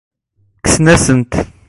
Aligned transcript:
Kksen-as-ten. 0.63 1.29